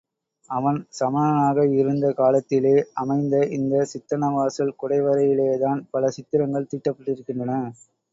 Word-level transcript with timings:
அவன் 0.49 0.77
சமணனாக 0.99 1.65
இருந்த 1.73 2.07
காலத்திலே 2.11 2.71
அமைந்த 2.93 3.41
இந்த 3.49 3.83
சித்தன்னவாசல் 3.91 4.73
குடைவரையிலே 4.81 5.49
தான் 5.65 5.81
பல 5.91 6.09
சித்திரங்கள் 6.17 6.69
தீட்டப்பட்டிருக்கின்றன. 6.71 7.53